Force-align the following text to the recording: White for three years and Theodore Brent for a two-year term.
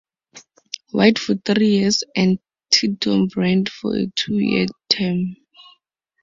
White 0.93 1.19
for 1.19 1.35
three 1.35 1.73
years 1.77 2.03
and 2.15 2.39
Theodore 2.71 3.27
Brent 3.27 3.69
for 3.69 3.95
a 3.95 4.07
two-year 4.15 4.65
term. 4.89 5.35